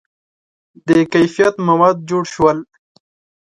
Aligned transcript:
•د 0.87 0.89
کیفیت 1.13 1.55
مواد 1.67 1.97
جوړ 2.09 2.23
شول. 2.33 2.57